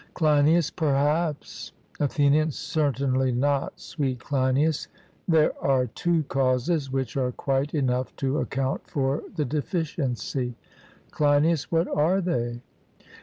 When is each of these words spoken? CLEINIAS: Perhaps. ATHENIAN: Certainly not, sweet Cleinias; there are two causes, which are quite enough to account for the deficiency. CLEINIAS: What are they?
CLEINIAS: 0.15 0.71
Perhaps. 0.71 1.73
ATHENIAN: 1.99 2.49
Certainly 2.49 3.33
not, 3.33 3.79
sweet 3.79 4.17
Cleinias; 4.19 4.87
there 5.27 5.53
are 5.63 5.85
two 5.85 6.23
causes, 6.23 6.91
which 6.91 7.15
are 7.15 7.31
quite 7.31 7.75
enough 7.75 8.15
to 8.15 8.39
account 8.39 8.89
for 8.89 9.21
the 9.35 9.45
deficiency. 9.45 10.55
CLEINIAS: 11.11 11.71
What 11.71 11.87
are 11.87 12.19
they? 12.19 12.61